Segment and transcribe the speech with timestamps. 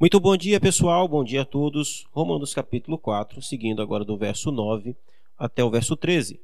[0.00, 1.08] Muito bom dia, pessoal.
[1.08, 2.06] Bom dia a todos.
[2.12, 4.94] Romanos capítulo 4, seguindo agora do verso 9
[5.36, 6.40] até o verso 13.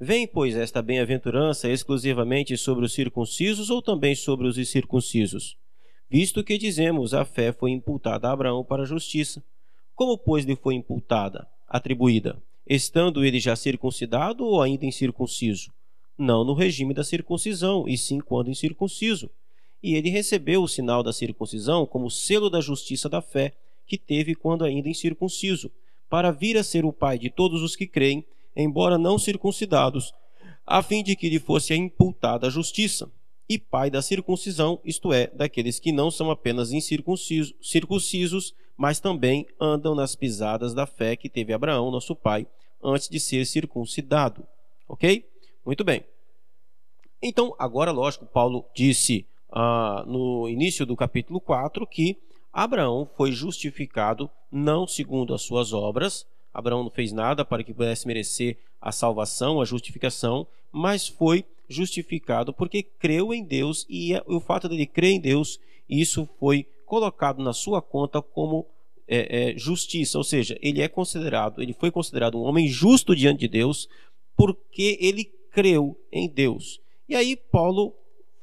[0.00, 5.54] Vem, pois, esta bem-aventurança exclusivamente sobre os circuncisos ou também sobre os incircuncisos?
[6.08, 9.44] Visto que dizemos a fé foi imputada a Abraão para a justiça.
[9.94, 12.42] Como, pois, lhe foi imputada, atribuída?
[12.66, 15.70] Estando ele já circuncidado ou ainda incircunciso?
[16.16, 19.30] Não no regime da circuncisão, e sim quando incircunciso
[19.84, 23.52] e ele recebeu o sinal da circuncisão como selo da justiça da fé
[23.86, 25.70] que teve quando ainda incircunciso,
[26.08, 28.24] para vir a ser o pai de todos os que creem,
[28.56, 30.14] embora não circuncidados,
[30.66, 33.12] a fim de que lhe fosse imputada a justiça,
[33.46, 39.46] e pai da circuncisão, isto é, daqueles que não são apenas incircuncisos, circuncisos, mas também
[39.60, 42.46] andam nas pisadas da fé que teve Abraão, nosso pai,
[42.82, 44.46] antes de ser circuncidado.
[44.88, 45.28] Ok?
[45.62, 46.02] Muito bem.
[47.20, 49.26] Então, agora, lógico, Paulo disse
[49.56, 52.18] ah, no início do capítulo 4 que
[52.52, 56.26] Abraão foi justificado não segundo as suas obras.
[56.52, 62.52] Abraão não fez nada para que pudesse merecer a salvação, a justificação, mas foi justificado
[62.52, 65.58] porque creu em Deus e o fato dele crer em Deus,
[65.88, 68.66] isso foi colocado na sua conta como
[69.06, 73.40] é, é, justiça, ou seja, ele é considerado, ele foi considerado um homem justo diante
[73.40, 73.88] de Deus
[74.36, 76.80] porque ele creu em Deus.
[77.08, 77.94] E aí Paulo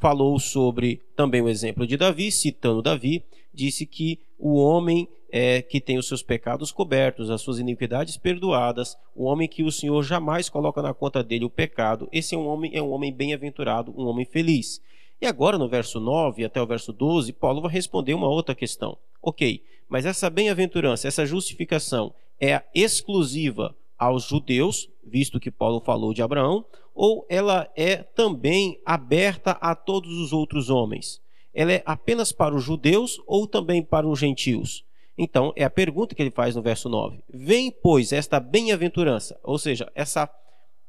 [0.00, 5.80] falou sobre também o exemplo de Davi, citando Davi, disse que o homem é, que
[5.80, 10.48] tem os seus pecados cobertos, as suas iniquidades perdoadas, o homem que o Senhor jamais
[10.48, 14.06] coloca na conta dele o pecado, esse é um homem é um homem bem-aventurado, um
[14.06, 14.80] homem feliz.
[15.20, 18.96] E agora no verso 9 até o verso 12, Paulo vai responder uma outra questão.
[19.22, 26.22] OK, mas essa bem-aventurança, essa justificação é exclusiva aos judeus, visto que Paulo falou de
[26.22, 31.20] Abraão, ou ela é também aberta a todos os outros homens?
[31.52, 34.84] Ela é apenas para os judeus ou também para os gentios?
[35.18, 37.22] Então, é a pergunta que ele faz no verso 9.
[37.28, 40.26] Vem, pois, esta bem-aventurança, ou seja, essa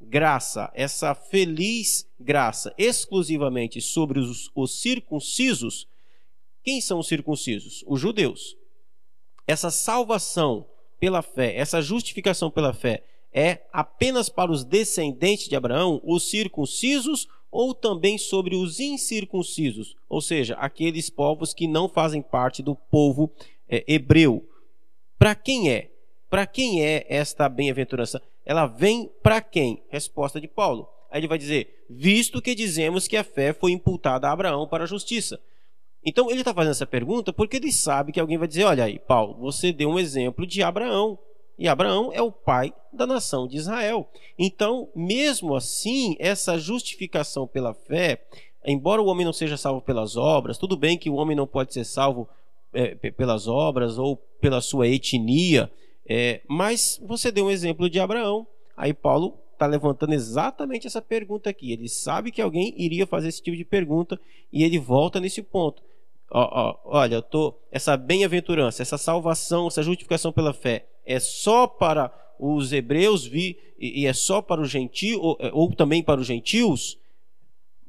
[0.00, 5.88] graça, essa feliz graça, exclusivamente sobre os, os circuncisos.
[6.62, 7.82] Quem são os circuncisos?
[7.88, 8.56] Os judeus.
[9.48, 10.64] Essa salvação
[11.00, 13.02] pela fé, essa justificação pela fé,
[13.32, 20.20] é apenas para os descendentes de Abraão, os circuncisos, ou também sobre os incircuncisos, ou
[20.20, 23.32] seja, aqueles povos que não fazem parte do povo
[23.68, 24.48] é, hebreu.
[25.18, 25.90] Para quem é?
[26.28, 28.22] Para quem é esta bem-aventurança?
[28.44, 29.82] Ela vem para quem?
[29.88, 30.88] Resposta de Paulo.
[31.10, 34.84] Aí ele vai dizer: visto que dizemos que a fé foi imputada a Abraão para
[34.84, 35.40] a justiça.
[36.04, 38.98] Então ele está fazendo essa pergunta porque ele sabe que alguém vai dizer: olha aí,
[38.98, 41.18] Paulo, você deu um exemplo de Abraão.
[41.58, 44.08] E Abraão é o pai da nação de Israel.
[44.38, 48.24] Então, mesmo assim, essa justificação pela fé,
[48.64, 51.74] embora o homem não seja salvo pelas obras, tudo bem que o homem não pode
[51.74, 52.26] ser salvo
[52.72, 55.70] é, pelas obras ou pela sua etnia,
[56.08, 58.46] é, mas você deu um exemplo de Abraão.
[58.74, 61.72] Aí Paulo está levantando exatamente essa pergunta aqui.
[61.72, 64.18] Ele sabe que alguém iria fazer esse tipo de pergunta
[64.50, 65.82] e ele volta nesse ponto.
[66.30, 71.66] Ó, ó, olha, eu tô, essa bem-aventurança, essa salvação, essa justificação pela fé é só
[71.66, 76.02] para os hebreus vi, e, e é só para os gentios, ou, é, ou, também
[76.02, 76.98] para os gentios?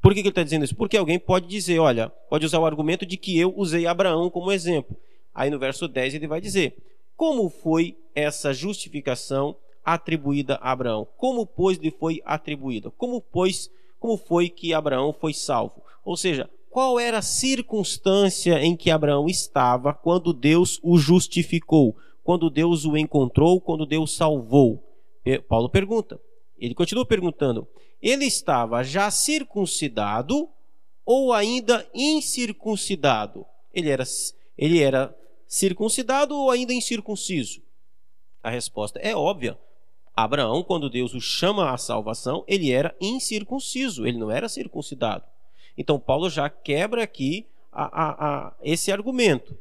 [0.00, 0.74] Por que, que ele está dizendo isso?
[0.74, 4.50] Porque alguém pode dizer, olha, pode usar o argumento de que eu usei Abraão como
[4.50, 4.96] exemplo.
[5.34, 6.76] Aí no verso 10 ele vai dizer:
[7.16, 11.06] Como foi essa justificação atribuída a Abraão?
[11.16, 12.90] Como, pois, lhe foi atribuída?
[12.90, 15.82] Como, pois, como foi que Abraão foi salvo?
[16.04, 21.94] Ou seja, qual era a circunstância em que Abraão estava quando Deus o justificou,
[22.24, 24.82] quando Deus o encontrou, quando Deus salvou?
[25.46, 26.18] Paulo pergunta.
[26.56, 27.68] Ele continua perguntando:
[28.00, 30.48] ele estava já circuncidado
[31.04, 33.44] ou ainda incircuncidado?
[33.74, 34.04] Ele era,
[34.56, 35.14] ele era
[35.46, 37.60] circuncidado ou ainda incircunciso?
[38.42, 39.58] A resposta é óbvia.
[40.16, 45.31] Abraão, quando Deus o chama à salvação, ele era incircunciso, ele não era circuncidado.
[45.76, 49.56] Então, Paulo já quebra aqui a, a, a, esse argumento.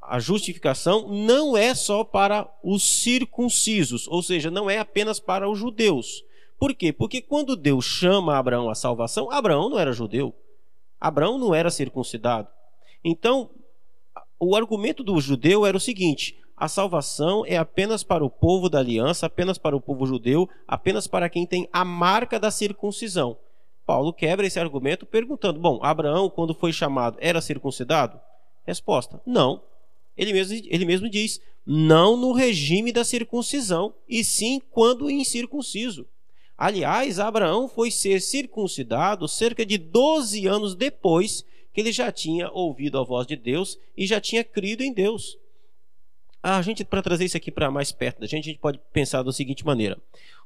[0.00, 5.58] A justificação não é só para os circuncisos, ou seja, não é apenas para os
[5.58, 6.24] judeus.
[6.58, 6.92] Por quê?
[6.92, 10.34] Porque quando Deus chama Abraão à salvação, Abraão não era judeu.
[11.00, 12.48] Abraão não era circuncidado.
[13.02, 13.50] Então,
[14.38, 18.78] o argumento do judeu era o seguinte: a salvação é apenas para o povo da
[18.78, 23.38] aliança, apenas para o povo judeu, apenas para quem tem a marca da circuncisão.
[23.90, 28.20] Paulo quebra esse argumento perguntando: bom, Abraão, quando foi chamado, era circuncidado?
[28.64, 29.64] Resposta: não.
[30.16, 36.06] Ele mesmo, ele mesmo diz: não no regime da circuncisão, e sim quando incircunciso.
[36.56, 42.96] Aliás, Abraão foi ser circuncidado cerca de 12 anos depois que ele já tinha ouvido
[42.96, 45.36] a voz de Deus e já tinha crido em Deus.
[46.40, 49.24] A gente, para trazer isso aqui para mais perto da gente, a gente pode pensar
[49.24, 49.98] da seguinte maneira: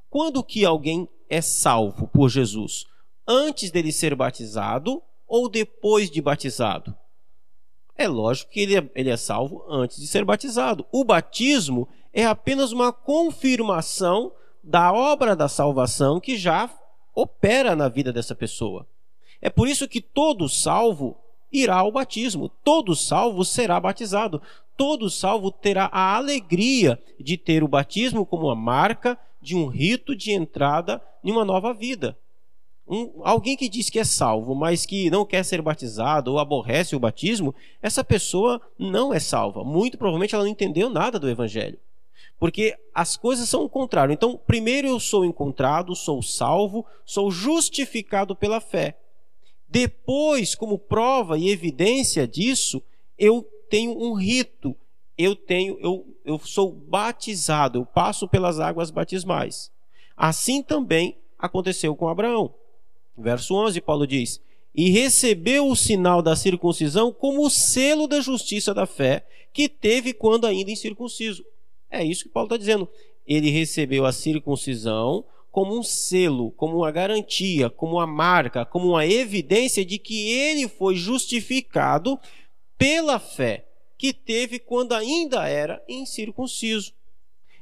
[0.08, 2.87] quando que alguém é salvo por Jesus?
[3.26, 6.94] Antes dele ser batizado ou depois de batizado?
[7.96, 10.84] É lógico que ele é, ele é salvo antes de ser batizado.
[10.92, 14.32] O batismo é apenas uma confirmação
[14.62, 16.68] da obra da salvação que já
[17.14, 18.86] opera na vida dessa pessoa.
[19.40, 21.16] É por isso que todo salvo
[21.52, 24.42] irá ao batismo, todo salvo será batizado,
[24.76, 30.16] todo salvo terá a alegria de ter o batismo como uma marca de um rito
[30.16, 32.18] de entrada em uma nova vida.
[32.86, 36.94] Um, alguém que diz que é salvo, mas que não quer ser batizado ou aborrece
[36.94, 39.64] o batismo, essa pessoa não é salva.
[39.64, 41.78] Muito provavelmente ela não entendeu nada do evangelho.
[42.38, 44.12] Porque as coisas são o contrário.
[44.12, 48.98] Então, primeiro eu sou encontrado, sou salvo, sou justificado pela fé.
[49.69, 52.82] Depois, como prova e evidência disso,
[53.19, 54.76] eu tenho um rito,
[55.16, 59.72] eu tenho, eu, eu sou batizado, eu passo pelas águas batismais.
[60.16, 62.54] Assim também aconteceu com Abraão.
[63.16, 64.40] Verso 11, Paulo diz:
[64.75, 70.12] E recebeu o sinal da circuncisão como o selo da justiça da fé que teve
[70.12, 71.44] quando ainda incircunciso.
[71.90, 72.88] É isso que Paulo está dizendo.
[73.26, 79.06] Ele recebeu a circuncisão como um selo, como uma garantia, como uma marca, como uma
[79.06, 82.19] evidência de que ele foi justificado
[82.76, 83.64] pela fé
[83.96, 86.93] que teve quando ainda era incircunciso.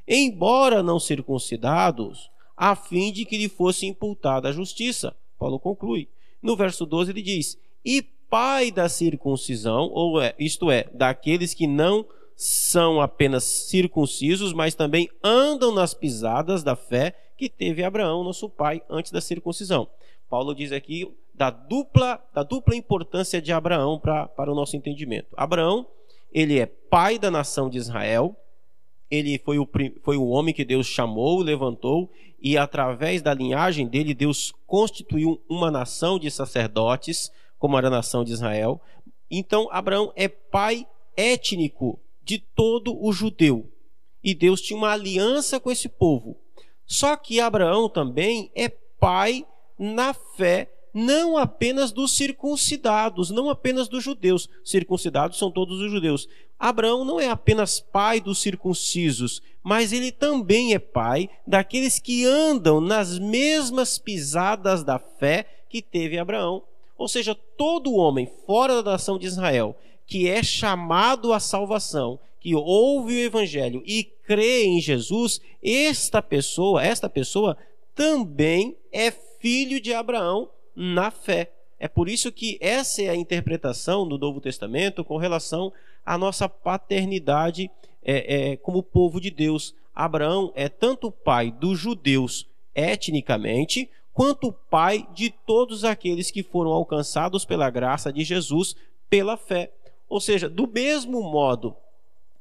[0.08, 5.14] Embora não circuncidados, a fim de que lhe fosse imputada a justiça.
[5.42, 6.08] Paulo conclui.
[6.40, 11.66] No verso 12 ele diz: E pai da circuncisão, ou é, isto é, daqueles que
[11.66, 12.06] não
[12.36, 18.82] são apenas circuncisos, mas também andam nas pisadas da fé que teve Abraão, nosso pai,
[18.88, 19.88] antes da circuncisão.
[20.30, 25.34] Paulo diz aqui da dupla, da dupla importância de Abraão pra, para o nosso entendimento.
[25.36, 25.84] Abraão,
[26.32, 28.36] ele é pai da nação de Israel,
[29.12, 29.68] ele foi o,
[30.02, 32.10] foi o homem que Deus chamou, levantou,
[32.40, 38.24] e através da linhagem dele, Deus constituiu uma nação de sacerdotes, como era a nação
[38.24, 38.80] de Israel.
[39.30, 43.70] Então, Abraão é pai étnico de todo o judeu.
[44.24, 46.38] E Deus tinha uma aliança com esse povo.
[46.86, 49.44] Só que Abraão também é pai
[49.78, 54.48] na fé não apenas dos circuncidados, não apenas dos judeus.
[54.64, 56.28] Circuncidados são todos os judeus.
[56.58, 62.80] Abraão não é apenas pai dos circuncisos, mas ele também é pai daqueles que andam
[62.80, 66.62] nas mesmas pisadas da fé que teve Abraão.
[66.96, 72.54] Ou seja, todo homem fora da nação de Israel que é chamado à salvação, que
[72.54, 77.56] ouve o evangelho e crê em Jesus, esta pessoa, esta pessoa
[77.94, 81.52] também é filho de Abraão na fé.
[81.78, 85.72] É por isso que essa é a interpretação do Novo Testamento com relação
[86.06, 87.70] à nossa paternidade
[88.02, 89.74] é, é, como povo de Deus.
[89.94, 97.44] Abraão é tanto pai dos judeus etnicamente, quanto pai de todos aqueles que foram alcançados
[97.44, 98.76] pela graça de Jesus
[99.10, 99.72] pela fé.
[100.08, 101.76] Ou seja, do mesmo modo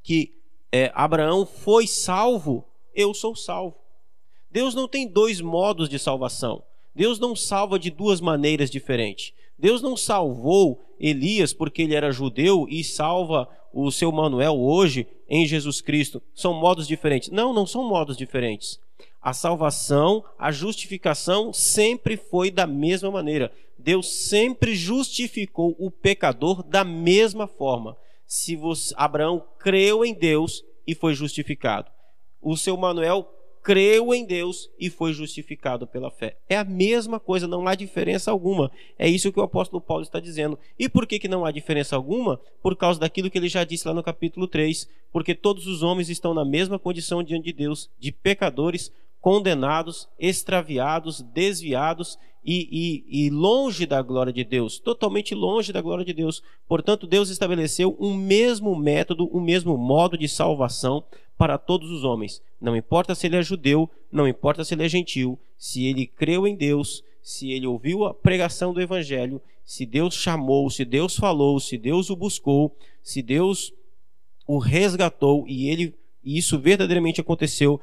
[0.03, 0.33] que
[0.71, 3.75] é, Abraão foi salvo, eu sou salvo.
[4.49, 6.63] Deus não tem dois modos de salvação.
[6.95, 9.33] Deus não salva de duas maneiras diferentes.
[9.57, 15.45] Deus não salvou Elias porque ele era judeu e salva o seu Manuel hoje em
[15.45, 16.21] Jesus Cristo.
[16.33, 17.29] São modos diferentes.
[17.29, 18.79] Não, não são modos diferentes.
[19.21, 23.51] A salvação, a justificação sempre foi da mesma maneira.
[23.77, 27.95] Deus sempre justificou o pecador da mesma forma.
[28.25, 31.89] Se você, Abraão creu em Deus e foi justificado.
[32.41, 33.31] O seu Manuel
[33.63, 36.37] creu em Deus e foi justificado pela fé.
[36.49, 38.71] É a mesma coisa, não há diferença alguma.
[38.97, 40.57] É isso que o apóstolo Paulo está dizendo.
[40.77, 42.39] E por que, que não há diferença alguma?
[42.61, 44.89] Por causa daquilo que ele já disse lá no capítulo 3.
[45.11, 51.21] Porque todos os homens estão na mesma condição diante de Deus, de pecadores, condenados, extraviados,
[51.21, 56.41] desviados e, e, e, longe da glória de Deus, totalmente longe da glória de Deus.
[56.67, 61.03] Portanto, Deus estabeleceu um mesmo método, um mesmo modo de salvação
[61.41, 62.39] para todos os homens.
[62.61, 66.45] Não importa se ele é judeu, não importa se ele é gentil, se ele creu
[66.45, 71.59] em Deus, se ele ouviu a pregação do evangelho, se Deus chamou, se Deus falou,
[71.59, 73.73] se Deus o buscou, se Deus
[74.45, 77.81] o resgatou e ele e isso verdadeiramente aconteceu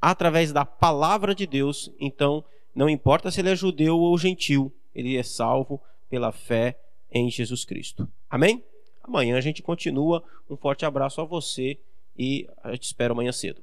[0.00, 5.16] através da palavra de Deus, então não importa se ele é judeu ou gentil, ele
[5.16, 6.78] é salvo pela fé
[7.10, 8.08] em Jesus Cristo.
[8.30, 8.62] Amém?
[9.02, 10.22] Amanhã a gente continua.
[10.48, 11.80] Um forte abraço a você
[12.16, 13.62] e a gente espera amanhã cedo.